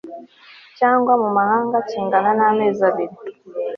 cyangwa 0.77 1.13
mu 1.21 1.29
mahanga 1.37 1.77
kingana 1.89 2.29
n 2.39 2.41
amezi 2.49 2.81
abiri 2.89 3.15